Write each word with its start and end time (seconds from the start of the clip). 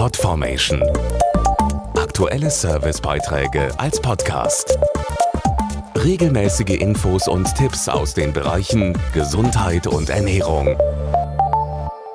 Podformation. 0.00 0.82
Aktuelle 1.94 2.48
Servicebeiträge 2.48 3.68
als 3.78 4.00
Podcast. 4.00 4.78
Regelmäßige 5.94 6.80
Infos 6.80 7.28
und 7.28 7.54
Tipps 7.54 7.86
aus 7.86 8.14
den 8.14 8.32
Bereichen 8.32 8.96
Gesundheit 9.12 9.86
und 9.86 10.08
Ernährung. 10.08 10.74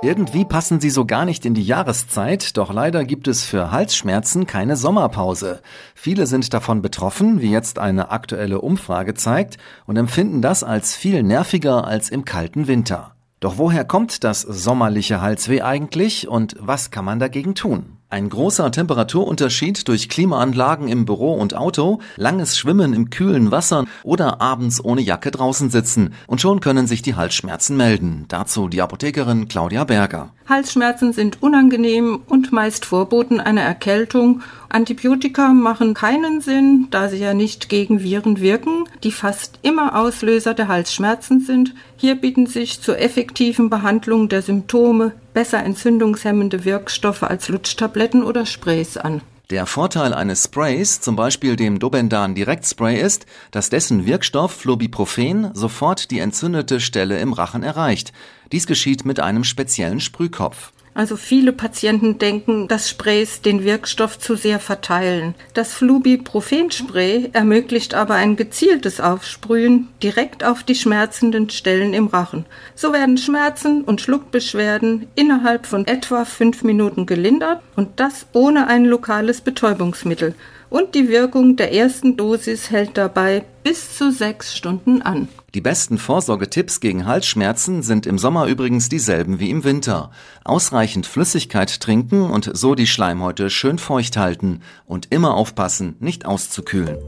Irgendwie 0.02 0.46
passen 0.46 0.80
sie 0.80 0.90
so 0.90 1.06
gar 1.06 1.26
nicht 1.26 1.46
in 1.46 1.54
die 1.54 1.62
Jahreszeit, 1.62 2.58
doch 2.58 2.74
leider 2.74 3.06
gibt 3.06 3.28
es 3.28 3.44
für 3.44 3.70
Halsschmerzen 3.70 4.48
keine 4.48 4.78
Sommerpause. 4.78 5.62
Viele 5.94 6.26
sind 6.26 6.56
davon 6.56 6.82
betroffen, 6.82 7.40
wie 7.40 7.52
jetzt 7.52 7.78
eine 7.78 8.10
aktuelle 8.10 8.62
Umfrage 8.62 9.14
zeigt, 9.14 9.58
und 9.86 9.96
empfinden 9.96 10.42
das 10.42 10.64
als 10.64 10.96
viel 10.96 11.22
nerviger 11.22 11.86
als 11.86 12.10
im 12.10 12.26
kalten 12.26 12.66
Winter. 12.66 13.15
Doch 13.40 13.58
woher 13.58 13.84
kommt 13.84 14.24
das 14.24 14.42
sommerliche 14.42 15.22
Halsweh 15.22 15.62
eigentlich 15.62 16.28
und 16.28 16.56
was 16.60 16.90
kann 16.90 17.06
man 17.06 17.20
dagegen 17.20 17.54
tun? 17.54 17.98
Ein 18.08 18.30
großer 18.30 18.72
Temperaturunterschied 18.72 19.90
durch 19.90 20.08
Klimaanlagen 20.08 20.88
im 20.88 21.06
Büro 21.06 21.34
und 21.34 21.54
Auto, 21.54 22.00
langes 22.16 22.58
Schwimmen 22.58 22.94
im 22.94 23.10
kühlen 23.10 23.52
Wasser 23.52 23.86
oder 24.04 24.40
abends 24.42 24.84
ohne 24.84 25.02
Jacke 25.02 25.32
draußen 25.32 25.70
sitzen 25.70 26.14
und 26.26 26.40
schon 26.40 26.62
können 26.62 26.88
sich 26.88 27.02
die 27.02 27.16
Halsschmerzen 27.16 27.76
melden. 27.76 28.24
Dazu 28.30 28.70
die 28.70 28.82
Apothekerin 28.82 29.50
Claudia 29.50 29.84
Berger. 29.84 30.30
Halsschmerzen 30.48 31.12
sind 31.12 31.42
unangenehm 31.42 32.22
und 32.28 32.54
meist 32.54 32.86
Vorboten 32.86 33.42
einer 33.42 33.64
Erkältung. 33.64 34.44
Antibiotika 34.70 35.50
machen 35.50 35.94
keinen 35.94 36.40
Sinn, 36.40 36.88
da 36.92 37.10
sie 37.10 37.18
ja 37.18 37.34
nicht 37.34 37.68
gegen 37.68 38.02
Viren 38.02 38.40
wirken, 38.40 38.85
die 39.04 39.12
fast 39.12 39.60
immer 39.62 39.96
Auslöser 40.00 40.54
der 40.54 40.68
Halsschmerzen 40.68 41.40
sind. 41.40 41.74
Hier 41.98 42.16
bieten 42.16 42.48
sich 42.48 42.82
zur 42.82 43.00
effektiven 43.00 43.70
Behandlung 43.70 44.30
der 44.30 44.42
Symptome 44.42 45.14
besser 45.34 45.64
entzündungshemmende 45.64 46.66
Wirkstoffe 46.66 47.24
als 47.24 47.50
Lutschtabletten 47.50 48.24
oder 48.24 48.46
Sprays 48.46 48.98
an. 48.98 49.22
Der 49.52 49.68
Vorteil 49.68 50.14
eines 50.16 50.46
Sprays, 50.46 51.02
zum 51.02 51.16
Beispiel 51.16 51.56
dem 51.56 51.78
Dobendan 51.78 52.34
Direktspray, 52.34 53.00
ist, 53.00 53.28
dass 53.52 53.70
dessen 53.70 54.08
Wirkstoff 54.08 54.52
Flobiprofen 54.52 55.52
sofort 55.54 56.10
die 56.10 56.18
entzündete 56.18 56.80
Stelle 56.80 57.20
im 57.20 57.32
Rachen 57.32 57.62
erreicht. 57.62 58.12
Dies 58.52 58.66
geschieht 58.66 59.06
mit 59.06 59.20
einem 59.20 59.44
speziellen 59.44 60.00
Sprühkopf. 60.00 60.72
Also 60.96 61.18
viele 61.18 61.52
Patienten 61.52 62.20
denken, 62.20 62.70
dass 62.70 62.90
Sprays 62.90 63.42
den 63.42 63.66
Wirkstoff 63.66 64.18
zu 64.18 64.36
sehr 64.36 64.62
verteilen. 64.62 65.36
Das 65.54 65.74
Flubiprofen-Spray 65.74 67.32
ermöglicht 67.34 67.94
aber 67.94 68.16
ein 68.16 68.38
gezieltes 68.38 69.02
Aufsprühen 69.02 69.90
direkt 70.02 70.46
auf 70.46 70.64
die 70.64 70.74
schmerzenden 70.74 71.50
Stellen 71.50 71.94
im 71.94 72.08
Rachen. 72.08 72.46
So 72.76 72.94
werden 72.94 73.18
Schmerzen 73.18 73.84
und 73.84 74.00
Schluckbeschwerden 74.00 75.08
innerhalb 75.16 75.66
von 75.66 75.86
etwa 75.86 76.24
fünf 76.24 76.64
Minuten 76.64 77.06
gelindert 77.06 77.62
und 77.76 78.00
das 78.00 78.28
ohne 78.32 78.68
ein 78.68 78.86
lokales 78.86 79.42
Betäubungsmittel. 79.42 80.34
Und 80.70 80.96
die 80.96 81.10
Wirkung 81.10 81.58
der 81.58 81.74
ersten 81.74 82.16
Dosis 82.16 82.72
hält 82.72 82.98
dabei 82.98 83.44
bis 83.66 83.98
zu 83.98 84.12
sechs 84.12 84.56
Stunden 84.56 85.02
an. 85.02 85.28
Die 85.56 85.62
besten 85.62 85.98
Vorsorgetipps 85.98 86.80
gegen 86.80 87.08
Halsschmerzen 87.08 87.82
sind 87.82 88.06
im 88.06 88.20
Sommer 88.20 88.46
übrigens 88.46 88.90
dieselben 88.90 89.40
wie 89.40 89.50
im 89.50 89.64
Winter. 89.64 90.12
Ausreichend 90.44 91.08
Flüssigkeit 91.08 91.82
trinken 91.82 92.30
und 92.30 92.52
so 92.56 92.76
die 92.76 92.86
Schleimhäute 92.86 93.50
schön 93.50 93.80
feucht 93.80 94.18
halten 94.18 94.62
und 94.86 95.08
immer 95.12 95.34
aufpassen, 95.34 95.96
nicht 96.00 96.28
auszukühlen. 96.28 97.00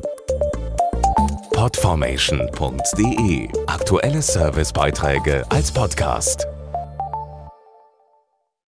Podformation.de 1.54 3.50
Aktuelle 3.68 4.24
Servicebeiträge 4.24 5.46
als 5.50 5.72
Podcast. 5.72 6.48